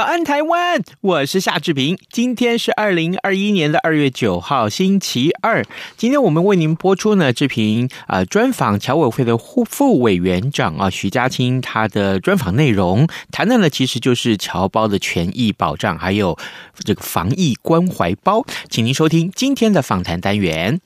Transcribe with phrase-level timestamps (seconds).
[0.00, 0.82] 早安，台湾！
[1.02, 1.98] 我是夏志平。
[2.10, 5.62] 今天是二零二一年的二月九号，星期二。
[5.98, 16.38] 今天我们为您播出呢，志平啊专访侨委会的副委员长啊徐家清，他的专访内容谈的呢，其实就是侨胞的权益保障，还有
[16.78, 18.46] 这个防疫关怀包。
[18.70, 20.80] 请您收听今天的访谈单元。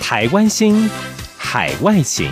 [0.00, 0.88] 台湾心，
[1.36, 2.30] 海外行。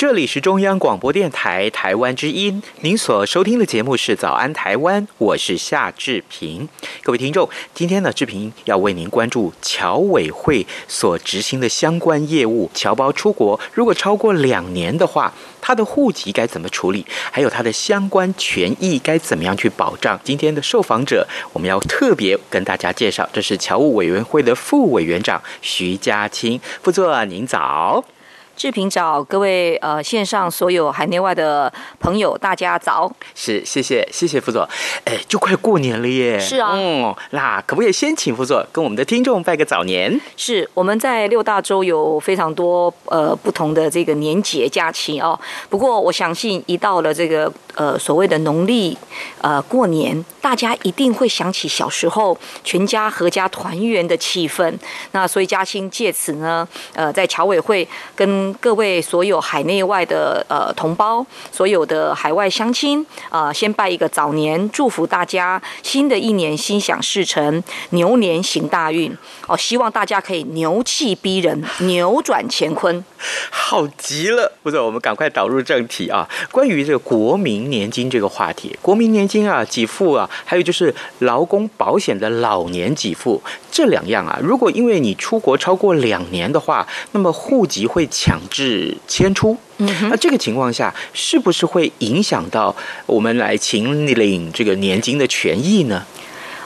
[0.00, 6.66] 这里是中央广播电台台湾之音，您所收听的节目是《早安台湾》，我是夏志平。
[7.02, 12.70] 各位听众，今天呢，志平要为您关注侨委会所执行的相关业务。
[12.72, 17.04] 侨胞出国如果超过两年的话，他的户籍该怎么处理？
[17.30, 20.18] 还有他的相关权益该怎么样去保障？
[20.24, 28.02] 今天的受访者，我们要特别跟大家介绍，这是侨务委员会的副委员长徐家清，副座，您早。
[28.60, 33.10] 志平早，各位呃线上所有海内外的朋友，大家早。
[33.34, 34.62] 是，谢谢，谢谢副总。
[35.06, 36.38] 哎，就快过年了耶。
[36.38, 36.72] 是啊。
[36.74, 40.20] 嗯，那可不可以先请副座跟我们的听众拜个早年？
[40.36, 45.40] 是，我们在六大洲有非常多呃不同的这个年节假期哦。
[45.70, 48.94] 不过我相信，一到了这个呃所谓的农历
[49.40, 54.70] 呃过年，大家一定会想起小时候全家合家团圆的气氛。
[55.12, 69.16] 那所以嘉兴借此呢，呃，在侨委会跟各位所有海内外的呃同胞，所有的海外乡亲啊、呃，先拜一个早年，祝福大家新的一年心想事成，牛年行大运
[69.46, 69.56] 哦！
[69.56, 73.04] 希望大家可以牛气逼人，扭转乾坤。
[73.50, 76.28] 好极了，不是，我们赶快导入正题啊！
[76.50, 89.56] 关于这个国民年金这个话题，国民年金啊，给付啊，还有就是劳工保险的老年给付这两样啊，如果因为你出国超过两年的话，那么户籍会强制迁出。
[89.78, 92.74] 嗯，那这个情况下，是不是会影响到
[93.06, 96.04] 我们来请领这个年金的权益呢？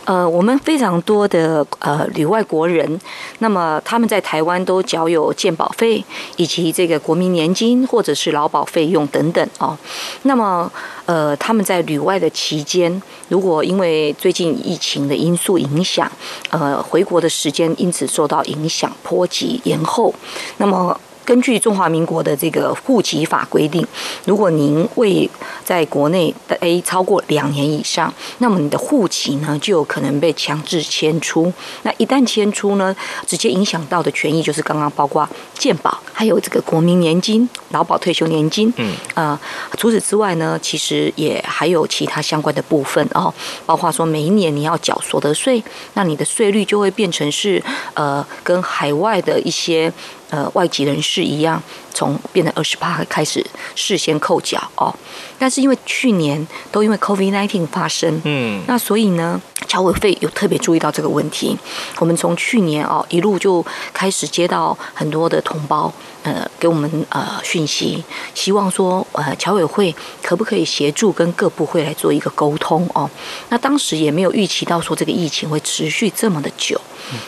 [0.04, 3.00] 呃，我们非常多的呃旅外国人，
[3.38, 6.04] 那么他们在台湾都缴有健保费，
[6.36, 9.76] 以及这个国民年金或者是劳保费用等等哦。
[10.24, 10.70] 那么
[11.06, 16.10] 呃，他们在旅外的期间，如果因为最近疫情的因素影响，
[16.50, 20.14] 呃，回国的时间因此受到影响、波及、延后，
[20.58, 21.00] 那么。
[21.24, 23.86] 根据中华民国的这个户籍法规定，
[24.26, 25.28] 如果您未
[25.64, 31.52] 在国内的 A 超过两年以上，那么你的户籍呢就有可能被强制迁出。
[31.82, 32.94] 那一旦迁出呢，
[33.26, 38.72] 直接影响到的权益就是刚刚包括健保，还有这个国民年金、劳保退休年金。
[38.76, 39.38] 嗯，呃，
[39.78, 43.32] 除此之外呢，其实也还有其他相关的部分哦，
[43.64, 45.62] 包括说每一年你要缴所得税，
[45.94, 47.62] 那你的税率就会变成是
[47.94, 49.90] 呃跟海外的一些。
[50.34, 51.62] 呃，外籍人士一样，
[51.92, 53.44] 从变成二十八开始
[53.76, 54.92] 事先扣缴哦。
[55.38, 61.56] 但是因为去年都因为 COVID-19 发生，嗯，那所以呢，侨委会有特别注意到这个问题。
[62.00, 65.92] 我们从去年哦一路就开始接到很多的同胞，
[66.24, 68.02] 呃，给我们呃讯息，
[68.34, 73.08] 希望说呃侨委会可不可以协助跟各部会来做一个沟通哦。
[73.50, 76.80] 那当时也没有预期到说这个疫情会持续这么的久。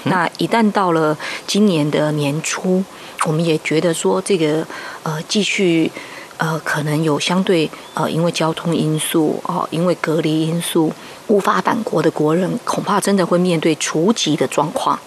[0.05, 1.17] 那一旦到了
[1.47, 2.83] 今年的年初，
[3.27, 4.67] 我们也觉得说这个
[5.03, 5.91] 呃继续
[6.39, 10.93] 呃可能有相对呃因为交通因素哦，因为隔离因素
[11.29, 14.99] 无法返国的国人，恐怕真的会面对除籍的状况。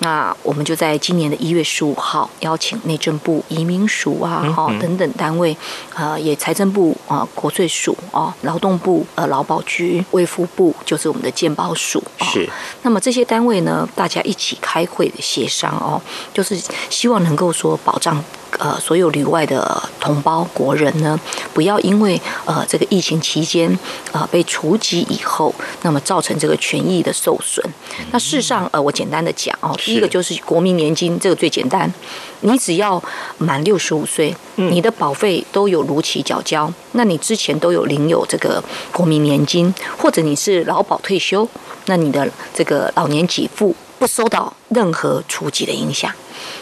[0.00, 5.56] 那我们就在今年的一月十五号邀请内政部移民署啊，哈等等单位，
[5.94, 12.02] 呃，也财政部啊、国税署啊、劳动部呃劳保局、卫福部，就是我们的健保署。
[12.22, 12.48] 是。
[12.82, 16.00] 那么这些单位呢，大家一起开会协商哦，
[16.32, 16.56] 就是
[16.88, 18.22] 希望能够说保障
[18.58, 21.18] 呃所有旅外的同胞国人呢，
[21.52, 23.78] 不要因为呃这个疫情期间
[24.12, 27.64] 呃被除籍以后，那么造成这个权益的受损。
[28.10, 29.56] 那事实上呃我简单的讲。
[29.60, 31.92] 哦，第一个就是国民年金，这个最简单，
[32.40, 33.02] 你只要
[33.38, 38.62] 满六十五岁，你的保费都有如期缴交，那你之前都有领有这个
[38.92, 41.48] 国民年金，或者你是劳保退休，
[41.86, 46.12] 那你的这个老年给付不受到任何除籍的影响。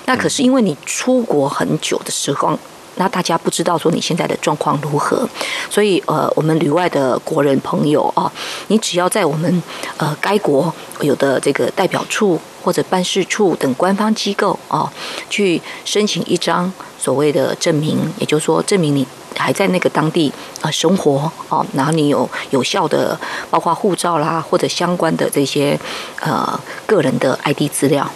[0.06, 2.58] 那可是因为你出国很久的时候。
[2.98, 5.28] 那大家不知道说你现在的状况如何，
[5.68, 8.32] 所以呃，我们旅外的国人朋友啊，
[8.68, 9.62] 你只要在我们
[9.98, 14.90] 呃该国有的这个代表处或者办事处等官方机构啊，
[15.28, 19.06] 去申请一张所谓的证明，也就是说证明你
[19.36, 20.32] 还在那个当地
[20.62, 23.20] 呃生活哦，然后你有有效的
[23.50, 25.78] 包括护照啦或者相关的这些
[26.22, 28.10] 呃个人的 ID 资料。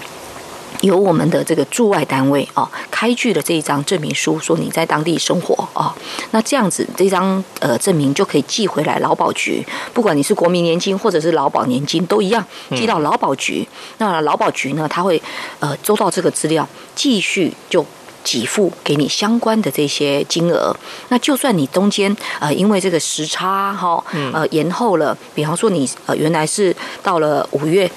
[0.81, 5.93] 由我们的这个驻外单位哦，开具的这一张证明书，说你在当地生活哦，
[6.31, 9.62] 那这样子这张呃证明就可以寄回来劳保局，
[9.93, 13.67] 不管你是国民年金或者是劳保年金都一样，寄到劳保局。
[13.99, 15.21] 那劳保局呢，他会
[15.59, 17.85] 呃收到这个资料，继续就
[18.25, 20.75] 给付给你相关的这些金额。
[21.09, 24.03] 那就算你中间呃因为这个时差哈
[24.33, 27.91] 呃延后了，比方说你呃原来是到了五月。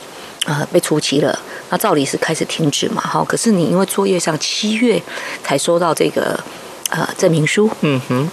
[0.45, 1.37] 呃，被除籍了，
[1.69, 3.23] 那照理是开始停止嘛，哈。
[3.27, 5.01] 可是你因为作业上七月
[5.43, 6.37] 才收到这个
[6.89, 8.29] 呃证明书，嗯哼。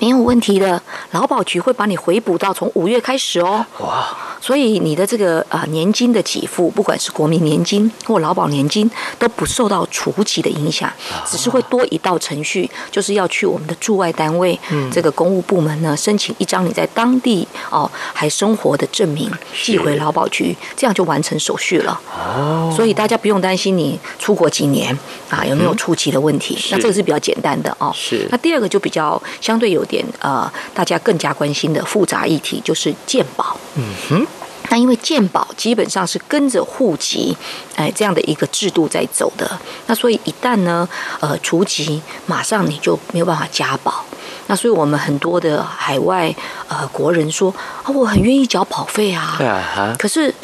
[0.00, 3.66] 没有问题的，劳保局会把你回补到从五月开始哦。
[3.78, 4.16] 哇！
[4.40, 8.88] 所以你的这个啊、呃、年金的给付，不管是国民年金或劳保年金，
[9.18, 10.88] 都不受到除籍的影响，
[11.26, 19.28] 只是会多一道程序，就是要去我们的驻外单位，嗯，这个公务部门呢申请一张你在当地哦还生活的证明，
[19.64, 22.00] 寄回劳保局，这样就完成手续了。
[22.16, 22.72] 哦。
[22.76, 24.96] 所以大家不用担心你出国几年
[25.28, 27.92] 啊有没有出籍的问题，那这个是比较简单的哦。
[27.92, 28.28] 是。
[28.30, 29.84] 那第二个就比较相对有。
[29.88, 33.58] 点呃，大家更加关心的复杂议题就是健保。
[33.76, 34.26] 嗯哼，
[34.70, 37.36] 那因为健保基本上是跟着户籍
[37.76, 40.88] 哎这样的一个制度在走的，那所以一旦呢
[41.20, 44.04] 呃除籍，马上你就没有办法加保。
[44.46, 46.34] 那所以我们很多的海外
[46.68, 50.34] 呃国人说啊，我很愿意缴保费啊，啊可是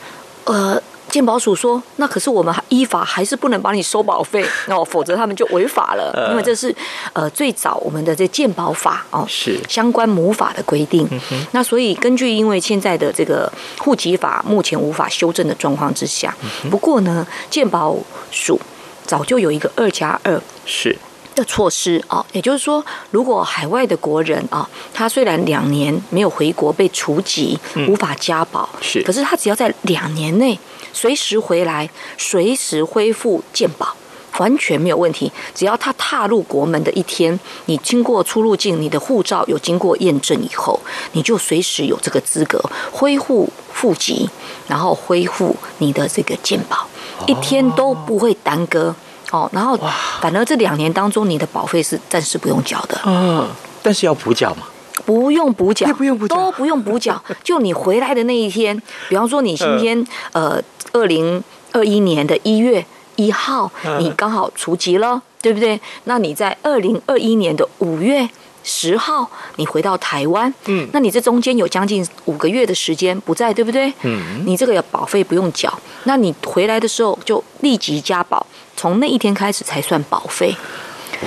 [0.45, 0.81] 呃。
[1.15, 6.29] 健保署说：“那可是我们依法还是不能帮你收保费 哦，否则他们就违法了。
[6.29, 6.75] 因为这是
[7.13, 11.09] 呃最早我们的这鉴宝法哦，是相关母法的规定。
[11.53, 16.35] 那所以根据因为现在的这个户籍法目前无法修正的状况之下，
[16.69, 17.97] 不过呢，鉴宝
[18.33, 18.61] 署
[19.07, 20.99] 早就有一个二加二是
[21.37, 27.57] 的措施啊，也就是说，如果海外的国人啊，他虽然两年没有回国被除籍，
[27.89, 30.59] 无法加保，是，可是他只要在两年内。”
[30.95, 33.95] 随时回来，随时恢复健保，
[34.39, 35.31] 完全没有问题。
[35.55, 40.81] 只要他踏入国门的一天，你经过出入境，你的护照有经过验证以后，
[41.13, 42.59] 你就随时有这个资格
[42.93, 44.31] 恢复户籍，
[44.69, 46.87] 然后恢复你的这个健保，
[47.27, 48.95] 一天都不会耽搁
[49.31, 49.51] 哦。
[49.53, 49.77] 然后，
[50.21, 53.01] 反而这两年当中，你的保费是暂时不用交的。
[53.05, 53.49] 嗯，
[53.83, 54.63] 但是要补缴吗？
[55.05, 57.23] 不用补缴，不用补缴，都不用补缴。
[57.43, 60.63] 就你回来的那一天，比方说你今天呃。
[60.93, 61.43] 二零
[61.73, 62.87] 二一年的一月
[63.17, 63.69] 一号，
[63.99, 65.81] 你刚好除籍了，对不对？
[66.05, 68.29] 那你在二零二一年的五月
[68.63, 73.93] 十号，你回到台湾，嗯，那你这中间有将近五个月的时间不在，对不对？
[74.03, 78.47] 嗯，你这个保费不用缴，那你回来的时候就立即加保，
[78.77, 80.55] 从那一天开始才算保费。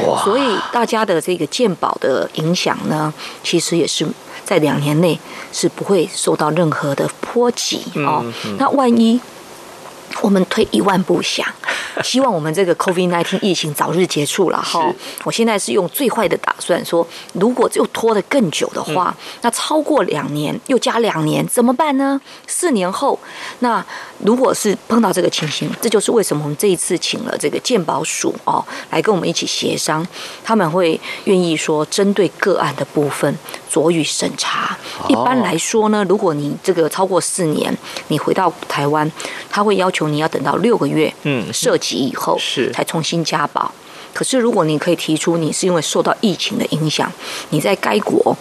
[0.06, 0.24] 哇！
[0.24, 3.14] 所以大家的这个健保的影响呢，
[3.44, 4.06] 其实也是
[4.44, 5.20] 在两年内
[5.52, 8.24] 是不会受到任何的波及哦。
[8.58, 9.20] 那万一
[10.22, 11.46] 我们退一万步想，
[12.04, 14.92] 希望我们这个 COVID-19 疫情早日结束了哈。
[15.24, 22.20] 我现在是用最坏的打算说，如果又拖得更久的话，那超过两年又加两年怎么办呢？
[22.48, 23.20] 四年后，
[23.60, 23.86] 那
[24.20, 30.06] 如果是碰到这个情形，这就是为什么我们这一次请了这个鉴宝署哦来跟我们一起协商，
[30.44, 33.38] 他们会愿意说针对个案的部分
[33.72, 34.76] 酌予审查。
[35.08, 37.76] 一般来说呢，如果你这个超过四年，
[38.08, 39.12] 你回到台湾，
[39.52, 39.97] 他会要求。
[40.06, 43.74] 你要等到六个月，嗯，涉及以后是才重新加保。
[44.14, 47.10] 可是如果你可以提出你是因为受到疫情的影响，
[47.52, 48.36] 你在该国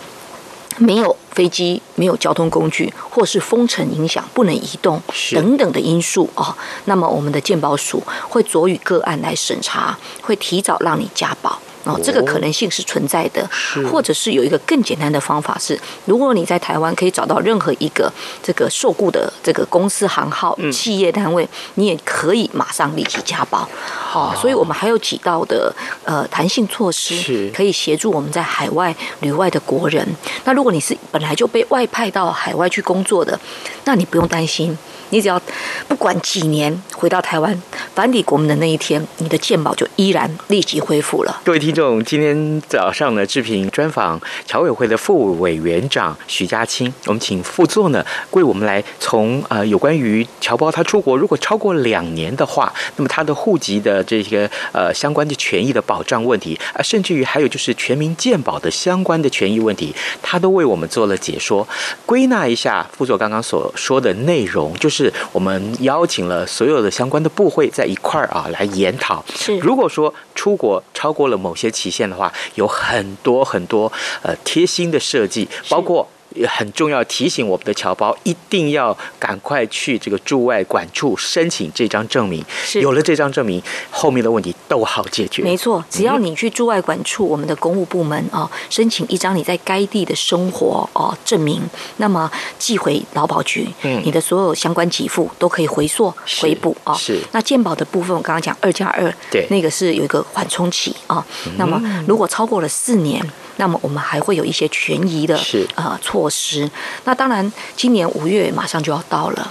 [0.78, 5.00] 没有飞机、没有交通工具，或是封城影响不能移动
[5.32, 11.60] 等等的因素啊，那么我们的健保署会酌予个案来审查，会提早让你加保。
[11.86, 13.48] 哦，这个可能性是存在的，
[13.90, 18.12] 或者是有一个更简单的方法是，如果你在台湾可以找到任何一个
[18.42, 23.68] 这个受雇的这个公司行号、企业单位，你也可以马上立即加保。
[24.12, 25.72] 哦，所以我们还有几道的
[26.04, 30.04] 呃弹性措施，可以协助我们在海外旅外的国人。
[30.44, 33.38] 那如果你是本来就被外派到海外去工作的，
[33.84, 34.76] 那你不用担心。
[35.10, 35.40] 你只要
[35.88, 37.62] 不管几年回到台湾
[37.94, 41.40] 返抵国门的那一天，你的健保就依然立即恢复了。
[41.44, 61.66] 各位听众，今天早上呢，志平专访侨委会的副委员长徐家清，我们请副座呢为我们来从呃有关于侨胞他出国如果超过两年的话，那么他的户籍的这些呃相关的权益的保障问题啊，甚至于还有就是全民健保的相关的权益问题，他都为我们做了解说。
[62.04, 64.95] 归纳一下副座刚刚所说的内容，就是
[65.32, 69.24] 我们邀请了所有的相关的部会在一块儿啊来研讨。
[69.34, 73.90] 是，如果说出国超过了某些期限的话，有很多很多
[74.22, 76.06] 呃贴心的设计，包括。
[76.36, 82.44] 也很重要，提醒我们的侨胞一定要赶快去这个驻外管处申请这张证明。
[82.64, 85.42] 是有了这张证明，后面的问题都好解决。
[85.42, 91.62] 没错，只要你去驻外管处，我们的公务部门哦，申请一张你在该地的生活哦证明，
[91.96, 96.94] 那么寄回劳保局，嗯，你的所有相关给付都可以回溯回补啊。
[96.94, 97.18] 是。
[97.32, 101.24] 那健保的部分，我刚刚讲二加二，对，那个是有一个缓冲期啊。
[101.56, 103.24] 那么如果超过了四年。
[103.56, 105.38] 那么我们还会有一些权益的
[105.74, 106.70] 呃措施。
[107.04, 109.50] 那当然，今年五月马上就要到了，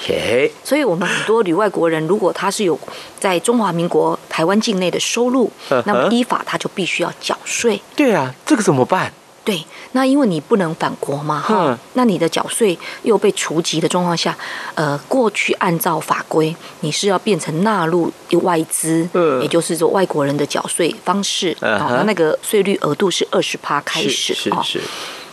[0.64, 2.80] 所以我们很多旅外国人，如果他是有
[3.20, 5.52] 在中华民国台湾境内的收入，
[5.86, 7.82] 那么依法他就必须要缴税。
[7.96, 9.12] 对啊，这个怎么办？
[9.46, 14.36] 对，那因为你不能返国嘛，哈、嗯，那你的缴税又被除籍的状况下，
[14.74, 18.12] 呃，过去按照法规，你是要变成纳入
[18.42, 24.82] 外资，嗯，也就是说外国人的缴税方式，啊、嗯，那那个税率额度是二十趴开始，是是，是。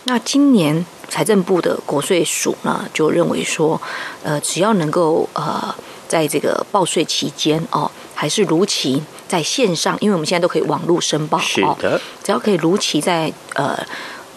[0.05, 3.81] 那今年财政部的国税署呢，就认为说，
[4.23, 5.75] 呃，只要能够呃，
[6.07, 7.91] 在这个报税期间哦，
[8.23, 9.03] 还是如期。
[9.27, 13.77] 在线上，因为我们现在都可以网络申报，是的，只要可以如期在呃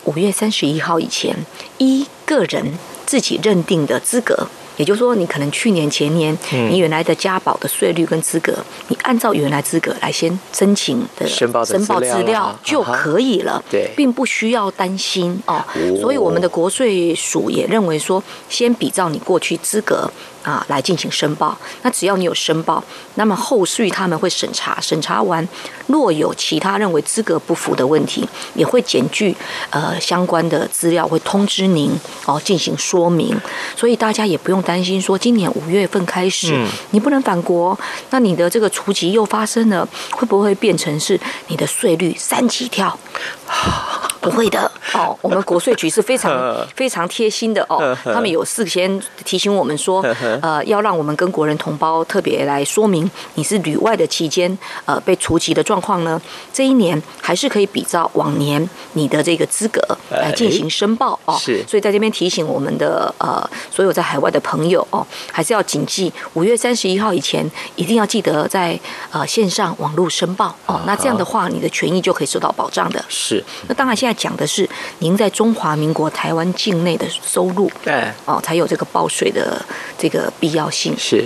[0.05, 1.35] 五月三十一号以前，
[1.77, 4.47] 依个人自己认定的资格。
[4.77, 8.53] 也就是说，你可能去年、前年，你原来的家保的税率跟资格，
[8.87, 15.63] 你按照原来资格来先申请的申报申报资料就可以了，对，并不需要担心哦。
[16.01, 20.09] 所以我们的国税署也认为说，先比照你过去资格
[20.45, 21.57] 啊来进行申报。
[21.83, 22.83] 那只要你有申报，
[23.15, 25.47] 那么后续他们会审查，审查完
[25.87, 29.35] 若有其他认为资格不符的问题，也会检具
[29.69, 31.91] 呃相关的资料，会通知您
[32.25, 33.39] 哦进行说明。
[33.75, 34.65] 所以大家也不用。
[34.65, 37.77] 担心说，今年五月份开始，嗯，你不能返国，
[38.09, 42.97] 那你的这个除籍又发生了，会不会变成是你的税率三级跳？
[44.21, 46.33] 不会的哦， 我们国税局是非常
[46.75, 50.01] 非常贴心的哦，他们有事先提醒我们说，
[50.41, 56.19] 呃，要让我们跟国人同胞特别来说明，你是旅外的期间，呃，被除籍的状况呢，
[56.51, 59.79] 这一年还是可以比照往年你的这个资格
[60.09, 61.37] 来进行申报哦。
[61.39, 68.79] 是，所以在这边提醒我们的呃所有在海外的朋友哦，还是要谨记五月三十一号以前一定要记得在
[69.11, 73.04] 呃线上网络申报哦，那这样的话你的权益就可以受到保障的。
[73.07, 74.15] 是，那当然现在。
[74.15, 74.67] 讲的是
[74.99, 79.63] 您在中华民国台湾境内的收入，对，哦，才有这个报税的
[79.99, 80.95] 这个必要性。
[80.97, 81.23] 是。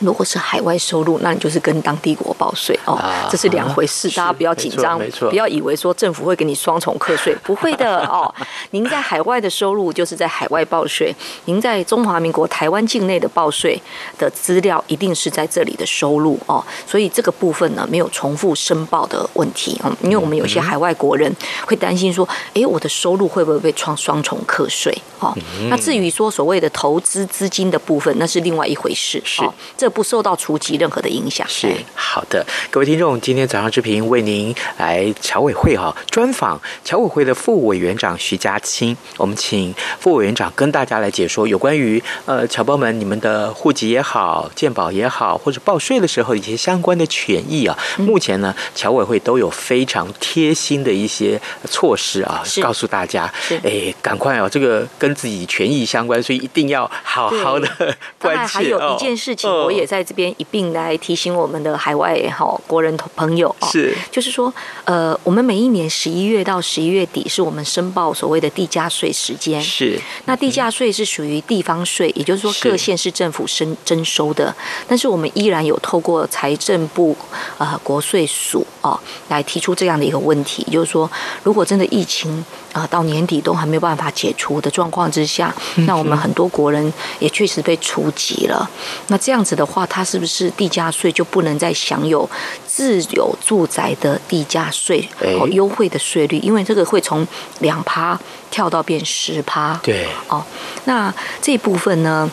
[0.00, 2.98] 如果是海外收入，那你就是跟当地国报税哦，
[3.30, 8.32] 这是两回事，大家不要紧张，不要以为说政府会给你双重课税，不会的哦。
[8.70, 13.80] 您在海外的收入就是在海外报税，您在中华民国台湾境内的报税
[14.18, 21.32] 的资料一定是在这里的收入哦，所以这个部分呢没有重复申报的问题哦，因为我们有些海外国人
[21.66, 25.36] 会担心说，哎，我的收入会不会被双双重课税哦？
[25.68, 29.52] 那至于说所谓的投资资金的部分，那是另外一回事哦。
[29.82, 31.44] 这不受到除籍任何的影响。
[31.48, 47.76] 是好的，各位听众，今天早上之平为您来侨委会哈专访侨委会的副委员长徐家清，我们请副委员长跟大家来解说有关于呃侨胞们你们的户籍也好、健保也好，或者报税的时候一些相关的权益啊。
[47.98, 53.28] 目前呢，侨委会都有非常贴心的一些措施啊，告诉大家，
[53.64, 57.68] 哎，赶快哦，这个跟自己权益相关，所以一定要好好的
[58.20, 58.52] 关切。
[58.52, 59.71] 还有一件事情，我。
[59.72, 64.52] 也在这边一并来提醒我们的海外好国人朋友啊，是，就是说，
[64.84, 69.98] 呃，我们每一年十一月到十一月底是我们申报所谓的地价税时间，是。
[70.26, 74.54] 那地价税是属于地方税，也就是说各县市政府征征收的，
[74.86, 77.16] 但是我们依然有透过财政部
[77.58, 81.10] 啊、呃、国税署啊来提出这样的一个问题，就是说，
[81.42, 85.52] 如果真的疫情啊到年底都还没有办法解除的状况之下，
[85.86, 88.68] 那我们很多国人也确实被除籍了，
[89.08, 89.66] 那这样子的。
[89.72, 92.28] 话，它是不是地价税就不能再享有
[92.66, 96.38] 自有住宅的地价税哦优惠的税率？
[96.40, 97.26] 因为这个会从
[97.60, 98.18] 两趴
[98.50, 99.80] 跳到变十趴。
[99.82, 100.44] 对，哦，
[100.84, 102.30] 那这一部分呢，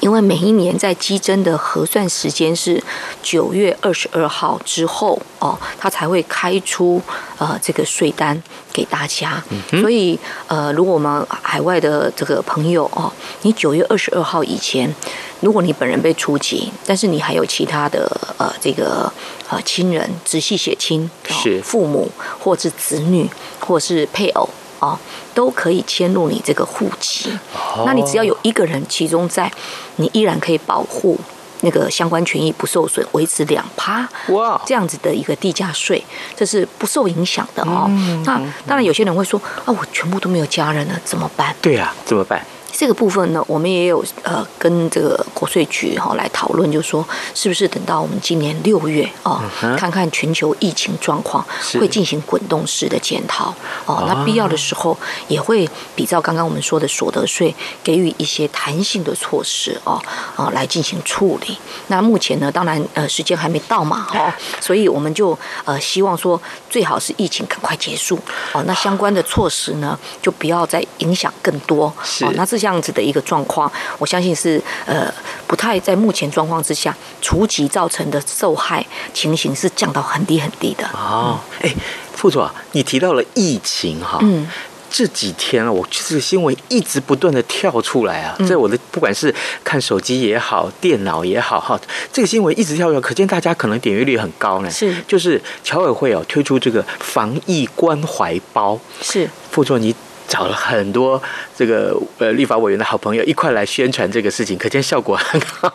[0.00, 2.82] 因为每一年在基针的核算时间是
[3.22, 7.00] 九月二十二号之后哦，他才会开出
[7.38, 8.42] 呃这个税单
[8.72, 9.42] 给大家。
[9.50, 14.94] 嗯、所以呃，如果我们海外的这个朋友哦，你九月二十二号以前，
[15.40, 19.12] 如果你本人被出级，但是你还有其他的呃这个
[19.48, 23.28] 呃亲人直系血亲是父母或是子女
[23.60, 24.48] 或是配偶。
[24.80, 24.98] 哦，
[25.32, 27.30] 都可以迁入你这个户籍。
[27.54, 29.50] 哦，那你只要有一个人其中在，
[29.96, 31.18] 你依然可以保护
[31.60, 37.84] 那个相关权益不受损，维持两趴哇，这样子的一个地价税，这是不受影响的哦。
[37.88, 41.54] 嗯，那当然有些人会说啊，我全部都没有家人了，怎么办？
[41.60, 42.44] 对啊，怎么办？
[42.80, 49.38] 这个部分呢，我们也有呃跟这个国税局哈来讨论，就是说是不是等到我们今年六月哦，
[49.76, 51.46] 看看全球疫情状况，
[51.78, 54.06] 会进行滚动式的检讨哦。
[54.08, 54.96] 那必要的时候
[55.28, 60.00] 也会比照刚刚我们说的所得税，给予一些弹性的措施哦
[60.34, 61.58] 啊来进行处理。
[61.88, 68.18] 那目前呢，当然呃时间还没到嘛哦， 所以我们就呃希望说最好是疫情赶快结束
[68.54, 68.64] 哦。
[68.66, 71.84] 那相关的措施呢，就不要再影响更多
[72.22, 72.32] 哦。
[72.36, 72.69] 那这项。
[72.70, 75.12] 这样子的一个状况，我相信是呃
[75.48, 80.88] 不太在目前状况之下，除籍造成的受害情形是降到很低很低的。
[80.94, 81.74] 哦，哎，
[82.14, 84.46] 副座，你提到了疫情哈，嗯，
[84.88, 89.34] 这几天啊，我这个新闻一直不断的跳出来啊，在我的不管是
[89.64, 91.76] 看手机也好，电脑也好哈，
[92.12, 94.70] 这个新闻一直跳出来，可见大家可能点阅率很高呢。
[94.70, 99.92] 是，就是侨委会哦推出这个防疫关怀包，是副座你。
[100.30, 101.20] 找了很多
[101.56, 105.70] 这个呃立法委员的好朋友一块来宣传这个事情，可见效果很好。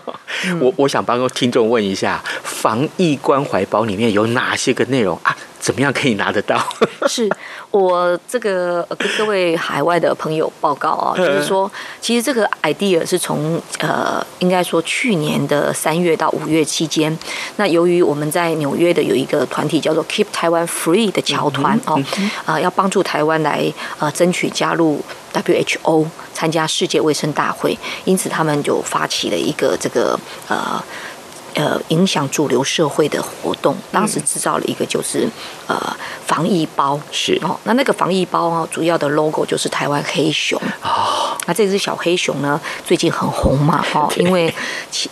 [0.61, 5.35] 我我想帮听众问一下，防疫关怀包里面有哪些个内容啊？
[5.65, 6.63] 怎么样可以拿得到？
[7.09, 7.27] 是
[7.71, 11.69] 我这个跟各位海外的朋友报告啊，就是说，
[11.99, 17.17] 其实这个 idea 是从呃，应该说去年的三月到五月期间，
[17.55, 21.99] 那由于我们在纽约的有一个团体叫做 Keep Taiwan Free 的侨团哦，
[22.45, 25.03] 啊，要帮助台湾来呃争取加入
[25.33, 30.79] WHO 参加世界卫生大会，因此他们就发起了一个这个呃。
[31.55, 35.27] 呃，影响主流社会的活动，当时制造了一个就是
[35.67, 37.39] 呃防疫包，是。
[37.41, 44.53] 哦，那那个防疫包啊，主要的 logo 就是台湾黑熊哦，那这只小黑熊呢，最近很红嘛，哦，因为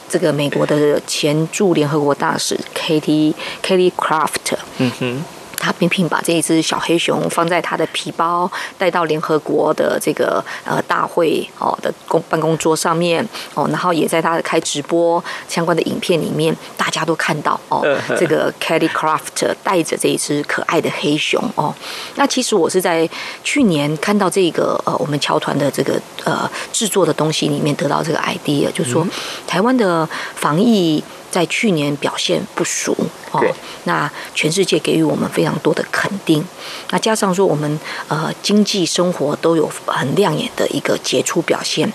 [0.10, 5.24] 这个美国的前驻联合国大使 Katie Katie Craft，嗯哼。
[5.64, 17.82] 他频频把这一只小黑熊放在他的皮包，带到联合国的这个呃大会哦的公办公桌上面哦，然后也在他的开直播相关的影片里面，大家都看到哦，
[18.20, 21.74] 这个 Katie Craft 带着这一只可爱的黑熊哦。
[22.16, 23.10] 那其实我是在
[23.44, 29.08] 去年看到这个呃我们侨团的这个呃制作的东西里面得到这个 idea，就是说
[29.48, 31.02] 台湾的防疫。
[31.34, 32.96] 在去年表现不俗
[33.32, 33.42] 哦，
[33.86, 36.46] 那全世界给予我们非常多的肯定，
[36.92, 41.92] 那加上说我们呃经济生活都有很亮眼的一个杰出表现，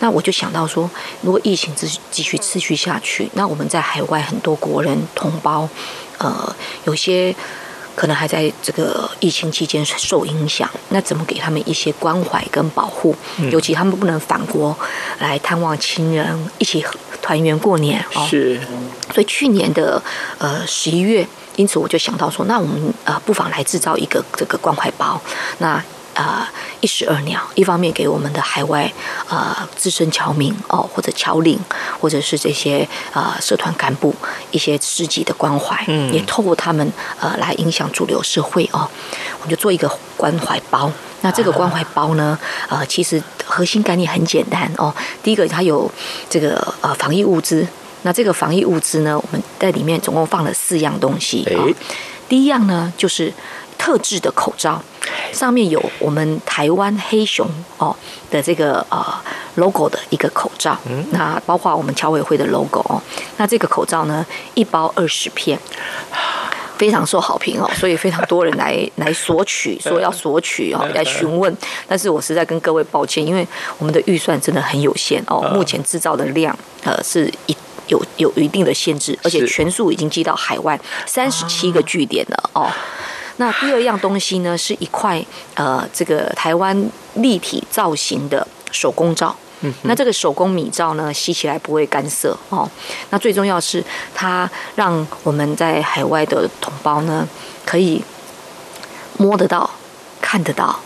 [0.00, 0.90] 那我就想到说，
[1.22, 5.66] 如果疫情继继续持续下去，那我们在海外很多国人同胞，
[6.18, 7.34] 呃，有些。
[7.96, 13.14] 可能还在这个疫情期间受影响，那怎么给他们一些关怀跟保护？
[13.52, 14.76] 尤其他们不能返国
[15.20, 16.84] 来探望亲人，一起
[17.24, 18.26] 团圆过年哦。
[18.28, 18.60] 是。
[19.14, 20.02] 所以去年的
[20.36, 25.18] 呃十一月，因此我就想到说，那我们呃不妨来制造一个这个关怀包。
[25.58, 25.82] 那。
[26.16, 26.46] 呃，
[26.80, 28.88] 一石二鸟，一方面给我们的海外
[29.28, 31.58] 呃资深侨民哦，或者侨领，
[32.00, 34.14] 或者是这些呃社团干部
[34.52, 38.88] 一些实际的关怀，嗯，也透过他们呃来影响主流社会哦。
[39.40, 40.88] 我们就做一个关怀包。
[41.24, 44.94] 那这个关怀包呢，呃，其实核心概念很简单哦。
[45.22, 45.90] 第一个，它有
[46.28, 47.66] 这个呃防疫物资。
[48.02, 51.56] 那这个防疫物资呢，我们在里面总共放了四样东西啊。
[51.56, 51.74] 哦，
[52.28, 53.32] 第一样呢，就是
[53.78, 54.82] 特制的口罩。
[55.32, 57.96] 上面有我们台湾黑熊哦
[58.30, 59.02] 的这个呃
[59.54, 60.76] logo 的一个口罩，
[61.10, 63.00] 那包括我们侨委会的 logo 哦。
[63.38, 65.58] 那这个口罩呢，一包二十片，
[66.76, 71.54] 非常受好评哦，所以非常多人来 来索取，说要索取哦，来询问。
[71.86, 73.46] 但是我实在跟各位抱歉，因为
[73.78, 77.56] 我们的预算真的很有限哦，目前制造的量呃是一
[77.86, 82.68] 有有一定的限制，而且全数已经寄到海外三十七个据点了哦。
[83.36, 89.36] 那第二样东西呢，是一块呃，这个台湾立体造型的手工皂。
[89.82, 92.68] 那这个手工米皂呢，洗起来不会干涩哦。
[93.10, 97.28] 那最重要是，它让我们在海外的同胞呢，
[97.64, 98.02] 可以
[99.16, 99.68] 摸得到、
[100.20, 100.78] 看得到，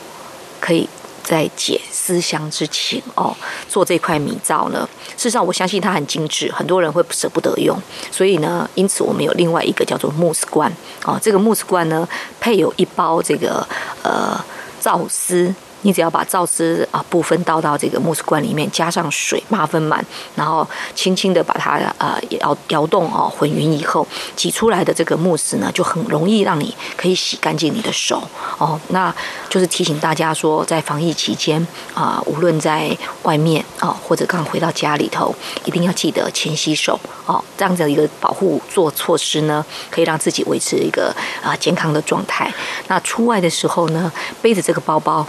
[0.60, 0.88] 可以
[1.22, 3.36] 在解思乡之情哦，
[3.68, 4.88] 做这块米皂呢。
[5.16, 7.76] 事实上，我相信它很精致，很多人会舍不得用，
[8.10, 10.72] 所以呢，因此我们有另外一个叫做慕斯罐
[11.04, 13.66] 哦，这个慕斯罐呢，配有一包这个
[14.02, 14.38] 呃
[14.80, 15.54] 皂丝。
[15.82, 28.22] 你只要把皂丝啊部分倒到这个慕斯罐里面，加上水，八分满，然后轻轻的把它呃摇摇动哦，混匀以后，挤出来的这个慕斯呢，就很容易让你可以洗干净你的手
[28.58, 28.80] 哦。
[28.88, 29.14] 那
[29.48, 31.64] 就是提醒大家说，在防疫期间
[31.94, 37.42] 啊，无论在外面啊，或者刚回到家里头，一定要记得勤洗手哦。
[37.56, 42.52] 这样子的一个保护做措施呢，可以让自己维持一个啊健康的状态。
[42.88, 44.12] 那出外的时候呢，
[44.42, 45.26] 背着这个包包。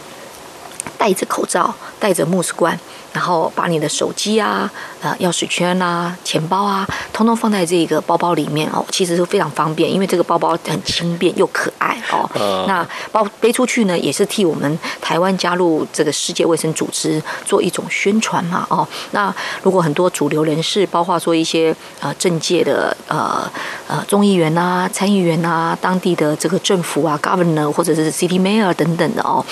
[0.97, 2.79] 戴着口罩，戴着慕斯罐。
[3.11, 4.69] 然后把你的手机啊、
[5.01, 12.29] 呃钥匙圈啊、钱包啊，通通放在这个包包里面哦，其实是非常方便，因为这个包包很轻便又可爱哦。
[12.35, 12.67] Uh.
[12.67, 18.87] 那包背出去呢，也是替我们台湾加入这个世界卫生组织做一种宣传嘛哦。
[19.09, 19.33] 那
[19.63, 23.51] 如果很多主流人士，包括说一些呃政界的呃
[23.87, 29.43] 呃众议员啊、参议员啊、当地的这个政府啊、governor 或者是 city mayor 等等的哦，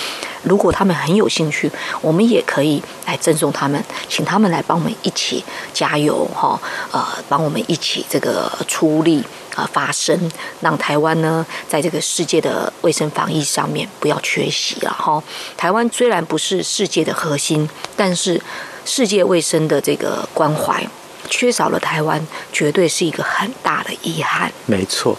[0.44, 1.68] 如果他们很有兴趣，
[2.00, 3.52] 我们也也可以来赠送。
[3.52, 6.60] 他们请他们来帮我们一起加油哈，
[6.92, 9.24] 呃，帮我们一起这个出力
[9.56, 15.20] 啊、发声，让台湾呢在这个世界的卫生防疫上面不要缺席了哈。
[15.56, 18.40] 台湾虽然不是世界的核心，但是
[18.84, 20.86] 世界卫生的这个关怀
[21.28, 24.52] 缺少了台湾，绝对是一个很大的遗憾。
[24.66, 25.18] 没错，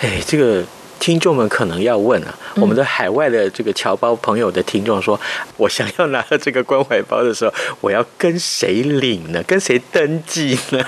[0.00, 0.64] 哎，这个。
[1.02, 5.20] 听众们可能要问啊，我们的海外的这个侨胞朋友的听众说，
[5.56, 9.42] 我想要拿到这个关怀包的时候，我要跟谁领呢？
[9.42, 10.80] 跟谁登记呢？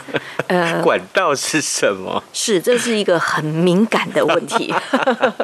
[0.46, 2.22] 呃， 管道是什么？
[2.32, 4.72] 是，这是一个很敏感的问题。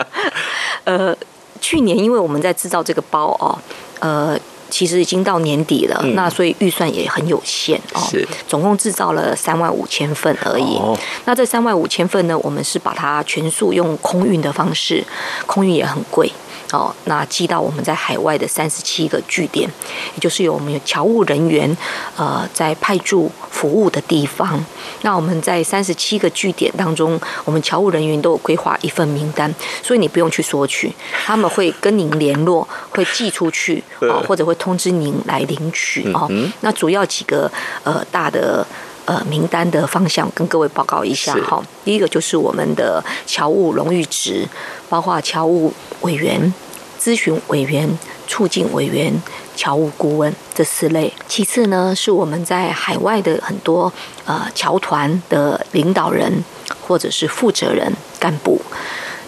[0.85, 1.16] 呃，
[1.61, 3.59] 去年因为我们在制造这个包哦，
[3.98, 4.38] 呃。
[4.70, 8.00] 其实已经到年底了，嗯、那所以预算也很有限哦。
[8.11, 10.76] 是，总共制造了三万五千份而已。
[10.76, 15.04] 哦、那这三万五千份呢，我们是把它全数用空运的方式，
[15.46, 16.30] 空运也很贵。
[16.72, 19.68] 哦，那寄到我们在海外的三十七个据点，
[20.14, 21.76] 也就是有我们有侨务人员，
[22.16, 24.64] 呃，在派驻服务的地方。
[25.02, 29.52] 那我们在三十七个据点当中，我们侨务人员都有规划一份名单，
[29.83, 30.92] 所以你不用去索取，
[31.24, 36.30] 他们会跟您联络，会寄出去啊，或者会通知您来领取哦。
[36.61, 37.50] 那主要几个
[37.83, 38.66] 呃大的
[39.11, 41.61] 呃名单的方向，跟各位报告一下哈。
[41.85, 44.49] 第一个就是我们的侨务荣誉值，
[44.88, 46.55] 包括侨务委员、
[47.03, 49.12] 咨询委员、促进委员、
[49.57, 51.12] 侨务顾问这四类。
[51.27, 53.92] 其次呢，是我们在海外的很多
[54.25, 56.44] 呃侨团的领导人
[56.87, 58.62] 或者是负责人干部。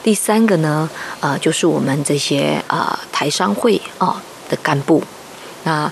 [0.04, 5.02] 第三个呢，呃，就是我们这些呃台商会啊的干部。
[5.64, 5.90] 那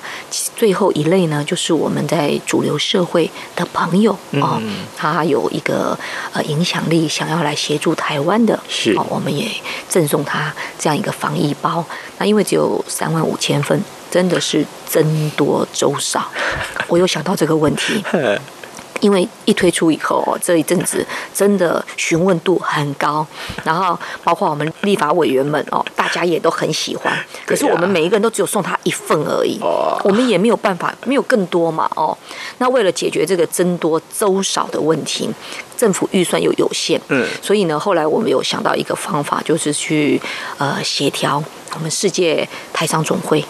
[0.57, 5.99] 最后一类呢，就是我们在主流社会的朋友哦，嗯、他有一个
[6.33, 9.49] 呃影响力，想要来协助台湾的，是，我们也
[9.89, 11.85] 赠送他这样一个防疫包。
[12.19, 16.31] 那因为只有三万五千份，真的是增多粥少。
[16.89, 18.05] 我有想到这个问题。
[19.01, 23.27] 因为一推出以后，这一阵子真的询问度很高，
[23.65, 27.13] 然后包括我们立法委员们哦，大家也都很喜欢。
[27.45, 29.59] 可是我们每一个人都只有送他一份而已，
[30.05, 32.17] 我们也没有办法，没有更多嘛哦。
[32.59, 35.29] 那为了解决这个增多粥少的问题，
[35.77, 40.21] 政府预算又有限，嗯，所以呢，后来我们有想到一个方法，就是去
[40.59, 41.43] 呃协调
[41.75, 43.45] 我们世界台商总会。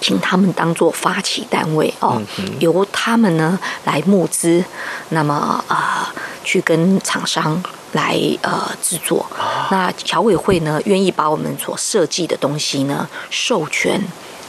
[0.00, 2.22] 请他们当做发起单位哦，
[2.60, 4.64] 由他们呢来募资，
[5.10, 5.34] 那么
[5.66, 9.26] 啊、呃、去跟厂商来呃制作。
[9.70, 14.00] 那侨委会呢愿意把我们所设计的东西呢授权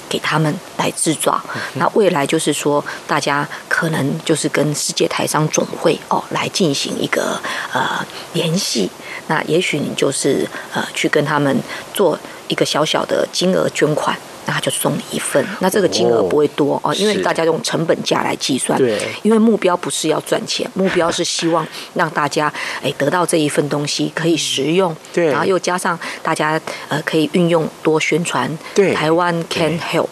[0.07, 1.39] 给他们来制作。
[1.73, 7.39] 那未来就是说，大家可能就是跟世界台商总会哦来进行一个
[7.73, 8.89] 呃联系。
[9.27, 11.61] 那也许你就是呃去跟他们
[11.93, 14.17] 做一个小小的金额捐款。
[14.49, 18.75] 那他就送你一份，那这个金额不会多哦，因为大家用成本价来计算。
[18.79, 28.49] 对，因为目标不是要赚钱，目标是希望让大家哎得到这一份东西可以实用，对，然后又加上大家呃可以运用多宣传。
[28.73, 30.07] 对，台湾 can help。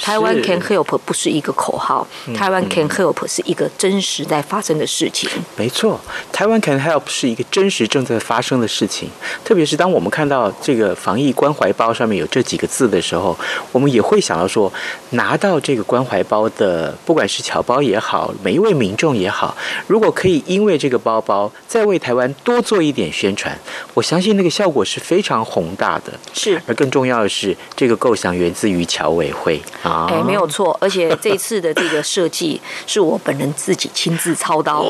[0.00, 5.28] 台湾 Can Help 不是一个口号，台湾 Can Help 是一个真实在发生的事情。
[5.56, 6.00] 没错，
[6.32, 9.10] 台湾 Can Help 是一个真实正在发生的事情。
[9.44, 13.36] 特别是当我们看到这个防疫关怀包上面有这几个字的时候，
[13.72, 14.72] 我们也会想到说，
[15.10, 19.56] 拿到这个关怀包的，不管是侨胞也好，每一位民众也好，
[19.86, 23.58] 如果可以因为这个包包再为台湾多做一点宣传，
[23.94, 26.12] 我相信那个效果是非常宏大的。
[26.32, 30.76] 是，而更重要的是，这个构想源自于侨委会啊，哎，没有错。
[30.80, 34.84] 而且这次的这个设计是我本人自己亲自操刀。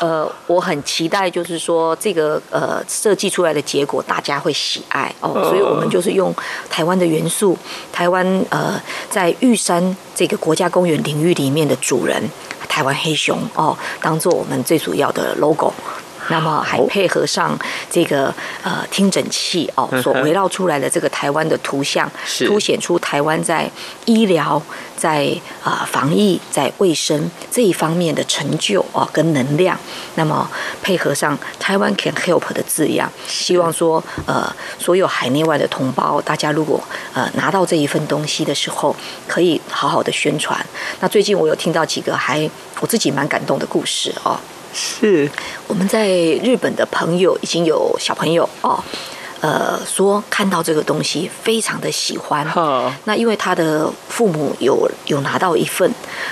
[0.00, 5.32] 呃，我很期待，就是说这个呃设计出来的结果大家会喜爱哦。
[5.44, 6.34] 所以我们就是用
[6.68, 7.56] 台湾的元素，
[7.92, 12.20] 台湾呃在玉山这个国家公园领域里面的主人，
[12.68, 15.72] 台湾黑熊哦，当做我们最主要的 logo。
[16.28, 17.58] 那么还配合上
[17.90, 22.10] 这个呃听诊器哦，所围绕出来的这个台湾的图像，
[22.46, 23.70] 凸显出台湾在
[24.04, 24.60] 医疗、
[24.96, 25.26] 在
[25.62, 29.78] 啊、呃、防疫、在卫生这一方面的成就哦跟能量。
[30.14, 30.48] 那么
[30.82, 36.82] 配合上台湾 Can Help 的字样，希望说呃所有海内外的同胞，大家如果
[37.12, 38.94] 呃拿到这一份东西的时候，
[39.26, 40.64] 可以好好的宣传。
[41.00, 42.48] 那最近我有听到几个还
[42.80, 44.38] 我自己蛮感动的故事哦。
[44.74, 45.30] 是
[45.68, 48.82] 我们在日本的朋友已经有小朋友哦，
[49.40, 52.44] 呃，说看到这个东西非常的喜欢。
[52.44, 55.88] 好，那因为他的父母有有拿到一份，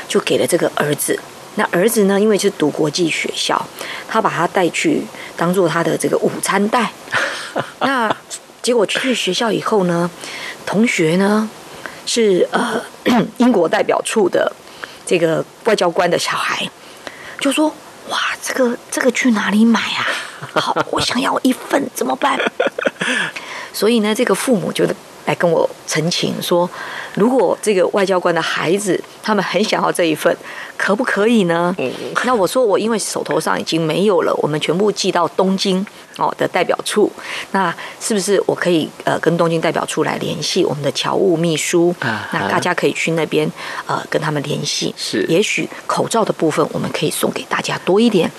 [0.09, 1.19] 就给了这个儿子。
[1.55, 3.65] 那儿子呢，因为是读国际学校，
[4.09, 5.03] 他把他带去
[5.37, 6.91] 当做他的这个午餐袋。
[7.81, 8.15] 那
[8.61, 10.11] 结果去学校以后呢，
[10.67, 11.49] 同学呢
[12.07, 12.83] 是呃
[13.39, 14.51] 英国代表处的
[15.07, 16.69] 这个外交官的小孩，
[17.39, 17.73] 就说。
[18.09, 20.07] 哇，这个这个去哪里买啊？
[20.55, 22.39] 好，我想要一份，怎么办？
[23.73, 24.87] 所以呢，这个父母就
[25.33, 26.69] 来跟我澄清说，
[27.15, 30.37] 如果这个外交官的孩子他们很想要这一份，
[30.77, 31.75] 可不可以呢？
[32.25, 35.85] 那我说我因为手头上已经没有了，我们全部寄到东京
[36.19, 37.11] 哦的代表处，
[37.53, 41.95] 那是不是我可以呃跟东京代表处来联系我们的侨务秘书？
[42.01, 43.51] 啊那大家可以去那边
[43.87, 44.95] 呃跟他们联系。
[44.99, 48.31] 是，也许口罩的部分我们可以送给大家多一点。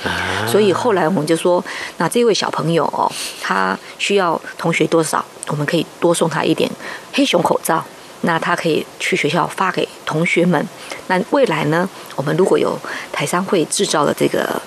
[0.47, 1.63] 所以后来我们就说，
[1.97, 6.69] 那这位小朋友哦，他需要同学多少，我们可以多送他一点
[7.13, 7.83] 黑熊口罩。
[8.25, 10.65] 那他可以去学校发给同学们。
[11.07, 12.79] 那未来呢，我们如果有
[13.11, 14.61] 台商会制造的这个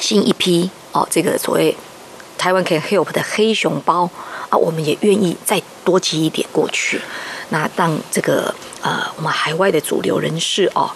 [0.00, 1.76] 新一批哦，这个所谓
[2.36, 4.10] 台湾 Can Help 的黑熊包
[4.48, 7.00] 啊，我们也愿意再多寄一点过去。
[7.50, 10.90] 那让这个呃，我们海外的主流人士哦，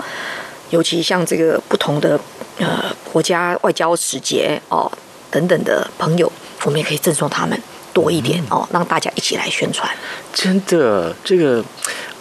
[0.71, 2.19] 尤其像这个不同的
[2.59, 4.90] 呃国家外交使节哦
[5.31, 6.33] 等等的朋友，
[6.64, 7.57] 我们也可以赠送他们。
[7.97, 9.91] 多一点哦，让大家一起来宣传。
[10.35, 11.65] 真的，这个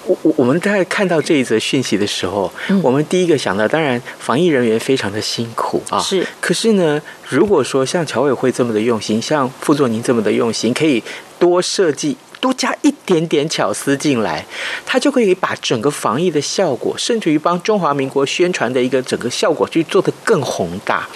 [0.06, 6.00] 我我我们在看到这一则讯息的时候，嗯、我们第一个想到，当然防疫人员非常的辛苦啊。
[6.00, 6.26] 是。
[6.40, 11.04] 可是呢，如果说像侨委会这么的用心，像副座您这么的用心，可以
[11.38, 12.16] 多设计。
[12.46, 14.46] 多加一点点巧思进来，
[14.86, 21.08] 它就可以把整个防疫的效果，甚至于帮中华民国宣传的一个整个效果，去做得更宏大。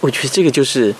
[0.00, 0.94] 我觉得这个就是，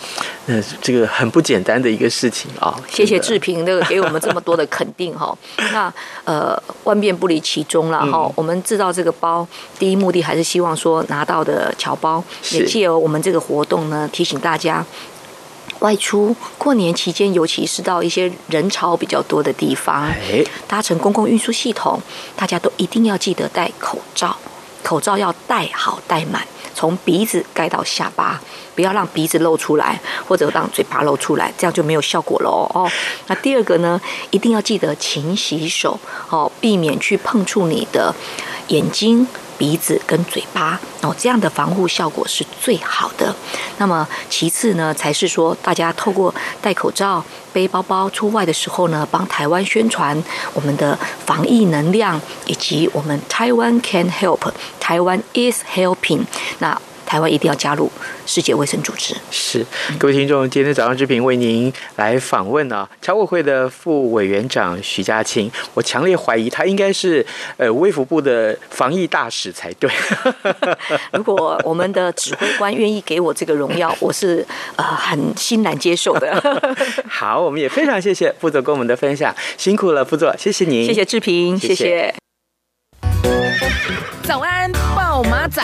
[0.47, 2.75] 嗯、呃，这个很不简单的一个事情啊。
[2.91, 5.37] 谢谢志平，那个给我们这么多的肯定哈。
[5.73, 5.93] 那
[6.25, 8.29] 呃，万变不离其宗了哈。
[8.35, 9.47] 我们制造这个包，
[9.79, 14.85] 第一目的还是希望说拿到的侨胞，也借由我们这个活动呢，提醒大家。
[15.81, 20.11] 外出过年期间，尤其是到一些人潮比较多的地方，
[20.67, 22.01] 搭乘公共运输系统，
[22.37, 24.37] 大家都一定要记得戴口罩。
[24.83, 28.41] 口罩要戴好戴满，从鼻子盖到下巴，
[28.75, 32.91] 不要让鼻子露出来，或者让嘴巴露出来，这样就没有效果了哦。
[33.27, 35.99] 那第二个呢，一定要记得勤洗手
[36.31, 38.15] 哦，避免去碰触你的
[38.69, 39.27] 眼睛。
[39.59, 43.35] 鼻子跟嘴巴哦，这样的防护效果是最好的。
[43.79, 50.23] 那么其次呢，才是说大家透过戴口罩、背包包出外的时候呢，帮台湾宣传
[50.55, 54.41] 我们的防疫能量，以及我们台湾 can help，
[54.81, 56.25] 台湾 is helping。
[56.61, 57.91] 那台湾一定要加入
[58.27, 59.15] 世界卫生组织。
[59.31, 59.65] 是，
[59.99, 65.51] 各位听众，今天早上志平为您来访问啊，侨委会的副委员长徐家清。
[65.73, 67.25] 我强烈怀疑他应该是
[67.57, 69.91] 呃卫福部的防疫大使才对。
[71.13, 76.39] 如果我们的指挥官愿意给我这个荣耀，我是呃很欣然接受的。
[77.09, 81.75] 好，我们也非常谢谢副总跟我们的分享，辛苦了，副座，谢谢您，谢谢志平，谢谢。
[81.75, 82.15] 谢谢
[84.25, 85.63] 早安，暴马仔。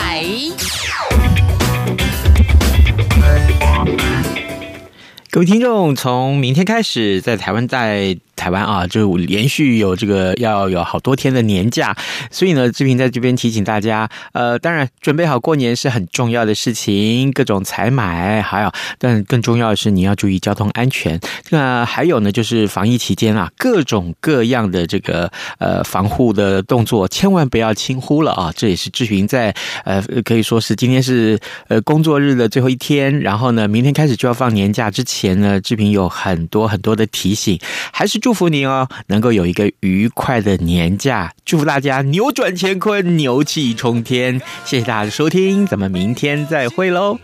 [5.29, 11.95] 各位听众，从明天开始，在台湾在台湾啊，就连续有这个要有好多天的年假，
[12.31, 21.19] 所以呢，志平在这边提醒大家，呃，当然准备好过年是很重要的事情，各种采买，还有，但更重要的是你要注意交通安全。
[21.49, 28.53] 那还有呢，就是防疫期间啊，各种各样的这个呃防护的动作，千万不要轻忽了啊！
[28.55, 37.59] 这也是志平在呃可以说是今天是呃工作日的最后一天，然后呢，明天开始就要放年假之前呢，志平有很多很多的提醒，
[37.91, 44.41] 还是祝福你哦，能够有一个愉快的年假，祝福大家扭转乾坤，牛气冲天。
[44.65, 47.19] 谢谢大家的收听，咱们明天再会喽。